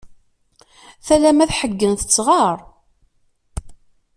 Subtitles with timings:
[1.05, 2.57] Tala ma tḥeggen tettɣar!